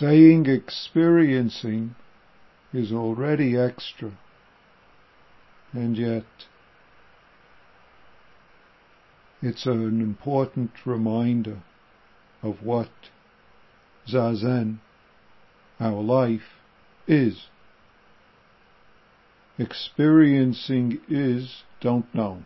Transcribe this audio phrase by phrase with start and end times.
[0.00, 1.94] saying experiencing
[2.72, 4.10] is already extra.
[5.74, 6.24] And yet,
[9.42, 11.58] it's an important reminder
[12.42, 12.88] of what
[14.08, 14.78] Zazen,
[15.78, 16.56] our life,
[17.06, 17.48] is.
[19.58, 22.42] Experiencing is don't know.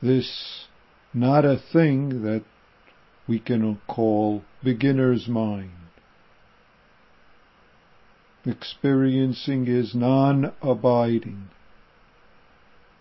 [0.00, 0.66] This
[1.12, 2.44] not a thing that
[3.26, 5.77] we can call beginner's mind.
[8.48, 11.50] Experiencing is non-abiding.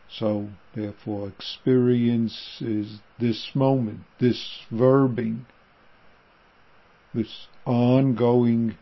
[0.10, 5.46] So, therefore, experience is this moment, this verbing,
[7.14, 8.78] this ongoing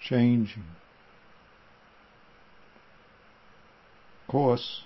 [0.00, 0.64] changing.
[4.22, 4.84] Of course,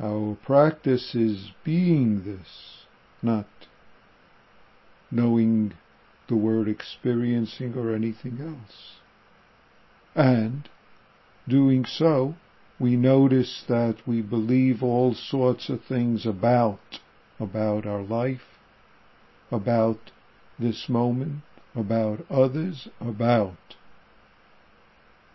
[0.00, 2.86] our practice is being this,
[3.20, 3.46] not
[5.10, 5.74] knowing
[6.28, 8.97] the word experiencing or anything else.
[10.18, 10.68] And
[11.46, 12.34] doing so,
[12.80, 16.98] we notice that we believe all sorts of things about,
[17.38, 18.58] about our life,
[19.52, 20.10] about
[20.58, 23.76] this moment, about others, about.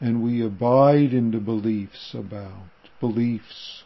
[0.02, 2.68] And we abide in the beliefs about,
[3.00, 3.84] beliefs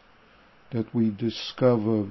[0.71, 2.07] that we discover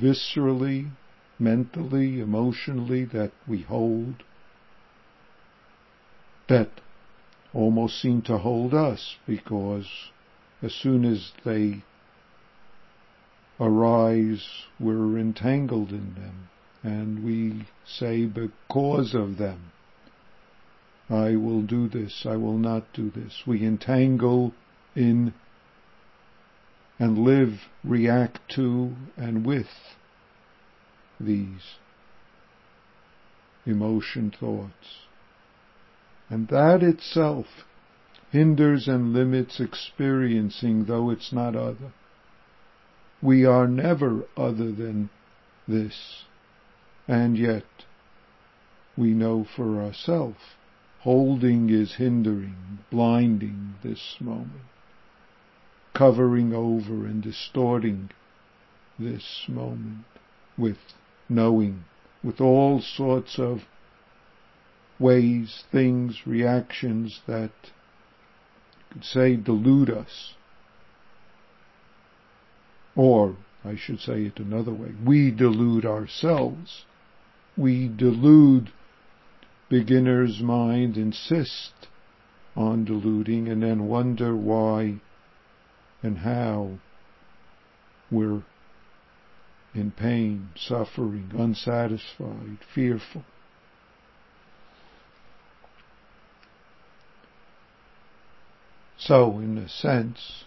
[0.00, 0.92] viscerally,
[1.38, 4.22] mentally, emotionally, that we hold,
[6.48, 6.70] that
[7.52, 9.88] almost seem to hold us because
[10.62, 11.82] as soon as they
[13.58, 16.48] arise, we're entangled in them
[16.82, 19.72] and we say because of them,
[21.08, 23.42] I will do this, I will not do this.
[23.46, 24.54] We entangle
[24.94, 25.34] in
[26.98, 29.68] and live, react to, and with
[31.18, 31.78] these
[33.66, 35.06] emotion thoughts.
[36.30, 37.46] And that itself
[38.30, 41.92] hinders and limits experiencing, though it's not other.
[43.20, 45.10] We are never other than
[45.66, 46.24] this.
[47.08, 47.64] And yet,
[48.96, 50.38] we know for ourselves,
[51.00, 54.62] holding is hindering, blinding this moment,
[55.94, 58.10] covering over and distorting
[58.98, 60.04] this moment
[60.56, 60.78] with
[61.28, 61.84] knowing,
[62.22, 63.62] with all sorts of
[65.00, 67.50] ways, things, reactions that
[68.92, 70.34] could say delude us.
[72.94, 76.84] Or, I should say it another way, we delude ourselves
[77.60, 78.72] we delude
[79.68, 81.72] beginner's mind, insist
[82.56, 85.00] on deluding, and then wonder why
[86.02, 86.78] and how
[88.10, 88.42] we're
[89.74, 93.24] in pain, suffering, unsatisfied, fearful.
[99.10, 100.44] So, in a sense,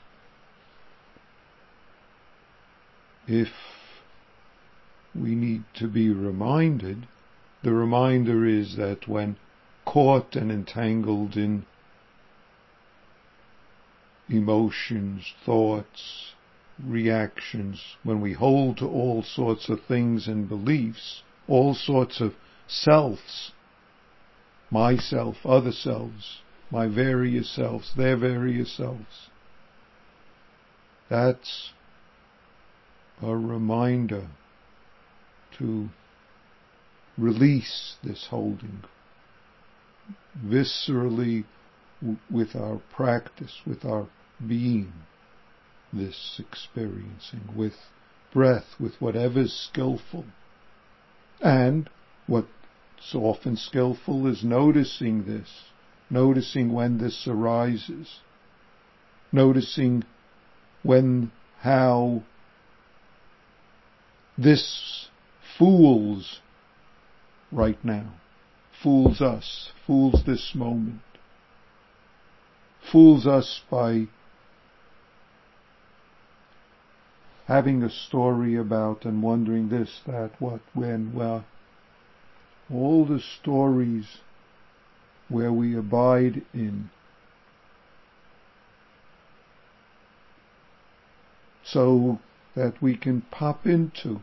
[3.28, 3.50] if
[5.14, 7.06] we need to be reminded.
[7.62, 9.36] The reminder is that when
[9.84, 11.66] caught and entangled in
[14.30, 16.34] emotions, thoughts,
[16.82, 22.34] reactions, when we hold to all sorts of things and beliefs, all sorts of
[22.66, 23.52] selves,
[24.72, 26.43] myself, other selves,
[26.74, 29.30] my various selves, their various selves.
[31.08, 31.70] That's
[33.22, 34.28] a reminder
[35.60, 35.90] to
[37.16, 38.84] release this holding
[40.44, 41.46] viscerally
[42.32, 44.08] with our practice, with our
[44.46, 44.92] being,
[45.94, 47.76] this experiencing, with
[48.34, 50.26] breath, with whatever's skillful.
[51.40, 51.88] And
[52.26, 52.48] what's
[53.14, 55.50] often skillful is noticing this,
[56.14, 58.20] noticing when this arises,
[59.32, 60.04] noticing
[60.84, 61.32] when,
[61.62, 62.22] how
[64.38, 65.08] this
[65.58, 66.40] fools
[67.52, 68.14] right now,
[68.84, 71.02] fools us, fools this moment,
[72.92, 74.06] fools us by
[77.48, 81.44] having a story about and wondering this, that, what, when, well,
[82.72, 84.06] all the stories
[85.34, 86.90] where we abide in.
[91.64, 92.20] So
[92.56, 94.22] that we can pop into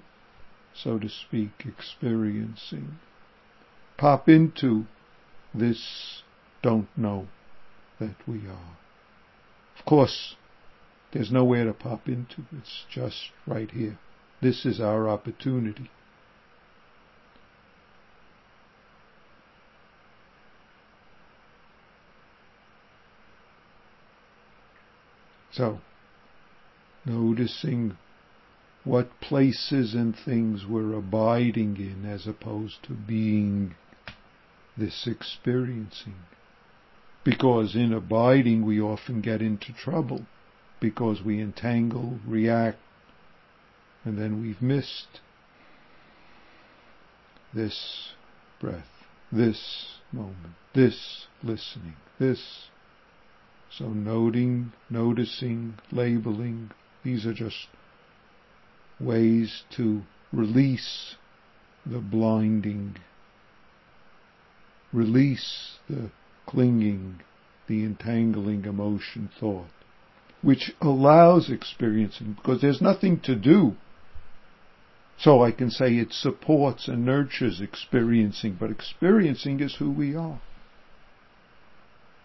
[0.74, 2.98] so to speak, experiencing.
[3.96, 4.86] Pop into
[5.52, 6.22] this
[6.62, 7.26] don't know
[7.98, 8.76] that we are.
[9.78, 10.36] Of course,
[11.12, 12.44] there's nowhere to pop into.
[12.56, 13.98] It's just right here.
[14.40, 15.90] This is our opportunity.
[25.52, 25.80] So,
[27.04, 27.96] noticing
[28.84, 33.74] what places and things we're abiding in as opposed to being
[34.76, 36.14] this experiencing.
[37.24, 40.26] Because in abiding we often get into trouble
[40.80, 42.78] because we entangle, react,
[44.04, 45.20] and then we've missed
[47.52, 48.12] this
[48.58, 48.88] breath,
[49.30, 52.69] this moment, this listening, this.
[53.78, 56.70] So noting, noticing, labeling,
[57.04, 57.68] these are just
[58.98, 60.02] ways to
[60.32, 61.14] release
[61.86, 62.96] the blinding,
[64.92, 66.10] release the
[66.46, 67.20] clinging,
[67.68, 69.70] the entangling emotion thought,
[70.42, 73.76] which allows experiencing, because there's nothing to do.
[75.16, 80.40] So I can say it supports and nurtures experiencing, but experiencing is who we are.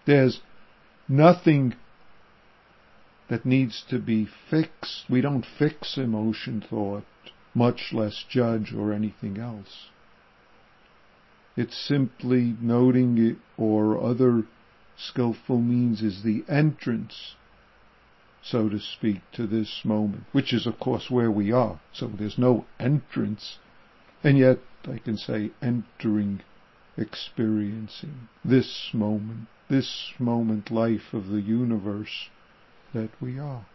[0.08, 0.42] There's
[1.08, 1.76] nothing
[3.30, 5.06] that needs to be fixed.
[5.10, 7.06] We don't fix emotion thought,
[7.54, 9.90] much less judge or anything else.
[11.58, 14.44] It's simply noting it or other
[14.98, 17.36] skillful means is the entrance,
[18.44, 21.80] so to speak, to this moment, which is of course where we are.
[21.94, 23.58] So there's no entrance,
[24.24, 26.42] and yet I can say entering,
[26.98, 32.30] experiencing this moment, this moment life of the universe
[32.94, 33.66] that we are.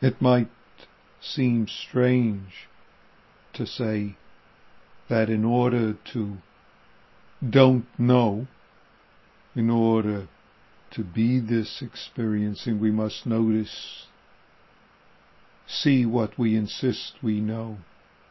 [0.00, 0.48] It might
[1.20, 2.68] seem strange
[3.52, 4.16] to say
[5.08, 6.38] that in order to
[7.48, 8.46] don't know,
[9.54, 10.28] in order
[10.92, 14.06] to be this experiencing, we must notice,
[15.66, 17.78] see what we insist we know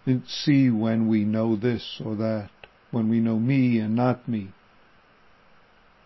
[0.06, 2.50] and see when we know this or that,
[2.92, 4.50] when we know me and not me.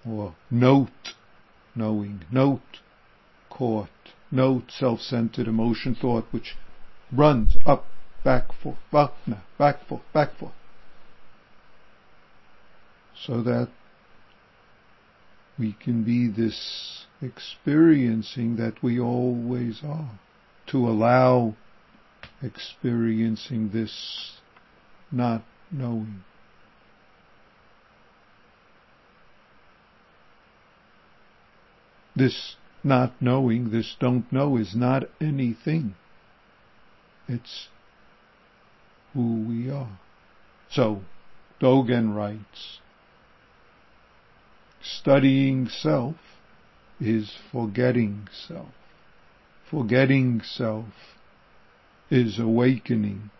[0.05, 1.15] Or note
[1.75, 2.81] knowing, note
[3.49, 3.89] caught,
[4.31, 6.55] note self-centered emotion thought which
[7.11, 7.85] runs up,
[8.23, 9.11] back, forth, back,
[9.57, 10.53] back, forth, back, forth.
[13.25, 13.69] So that
[15.57, 20.19] we can be this experiencing that we always are.
[20.67, 21.55] To allow
[22.41, 24.37] experiencing this
[25.11, 26.23] not knowing.
[32.15, 35.95] This not knowing, this don't know is not anything.
[37.27, 37.67] It's
[39.13, 39.99] who we are.
[40.69, 41.01] So,
[41.61, 42.79] Dogen writes,
[44.83, 46.15] studying self
[46.99, 48.69] is forgetting self.
[49.69, 50.85] Forgetting self
[52.09, 53.31] is awakening.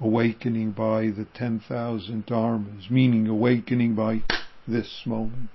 [0.00, 4.22] Awakening by the 10,000 dharmas, meaning awakening by
[4.66, 5.50] this moment,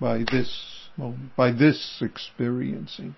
[0.00, 3.16] by this moment, by this experiencing.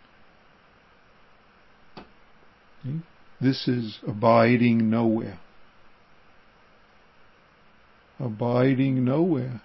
[3.40, 5.38] This is abiding nowhere.
[8.20, 9.62] Abiding nowhere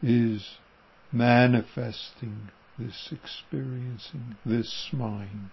[0.00, 0.58] is
[1.10, 5.50] manifesting this experiencing, this mind,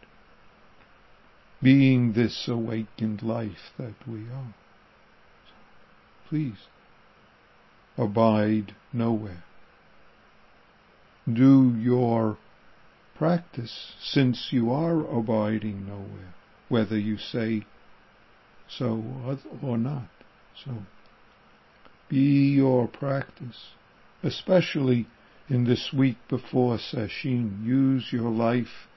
[1.64, 4.54] being this awakened life that we are.
[6.30, 6.68] Please,
[7.98, 9.44] abide nowhere.
[11.32, 12.38] Do your
[13.18, 16.34] practice since you are abiding nowhere,
[16.70, 17.66] whether you say
[18.68, 19.04] so
[19.62, 20.10] or not.
[20.66, 20.72] So,
[22.10, 23.72] be your practice,
[24.22, 25.08] especially
[25.50, 27.66] in this week before Sesshin.
[27.66, 28.88] Use your life,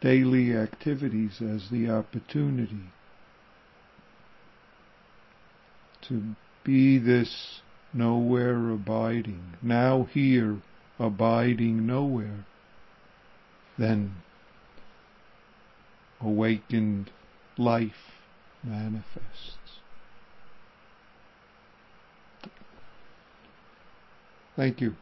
[0.00, 2.92] daily activities as the opportunity
[6.08, 7.60] to be this
[7.92, 10.60] nowhere abiding, now here
[10.98, 12.44] abiding nowhere,
[13.78, 14.14] then
[16.20, 17.10] awakened
[17.56, 18.17] life
[18.64, 19.80] manifests.
[24.56, 24.96] Thank you.